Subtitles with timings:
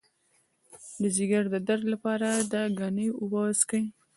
[1.01, 3.83] د ځیګر د درد لپاره د ګنیو اوبه وڅښئ